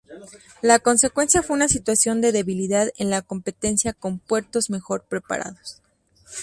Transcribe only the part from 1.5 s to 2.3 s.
una situación